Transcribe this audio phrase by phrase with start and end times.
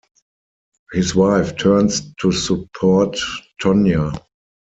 [0.93, 3.19] His wife turns to support
[3.61, 4.19] Tonya.